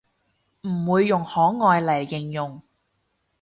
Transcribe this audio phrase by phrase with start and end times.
[0.63, 2.63] 唔會用可愛嚟形容